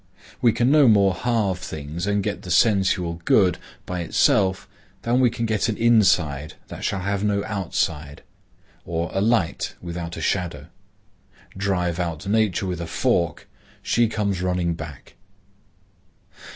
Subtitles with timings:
[0.41, 4.67] We can no more halve things and get the sensual good, by itself,
[5.03, 8.23] than we can get an inside that shall have no outside,
[8.83, 10.69] or a light without a shadow.
[11.55, 13.47] "Drive out Nature with a fork,
[13.83, 15.13] she comes running back."